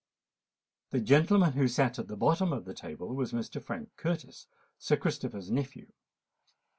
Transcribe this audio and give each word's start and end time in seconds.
The 0.89 0.99
gentleman 0.99 1.53
who 1.53 1.67
sate 1.67 1.99
at 1.99 2.07
the 2.07 2.17
bottom 2.17 2.51
of 2.51 2.65
the 2.65 2.73
table 2.73 3.13
was 3.13 3.33
Mr. 3.33 3.61
Frank 3.61 3.91
Curtis, 3.97 4.47
Sir 4.79 4.97
Christopher's 4.97 5.51
nephew. 5.51 5.91